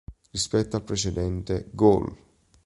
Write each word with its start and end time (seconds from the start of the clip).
Rispetto 0.31 0.75
al 0.77 0.81
precedente, 0.81 1.67
"Goal! 1.73 2.11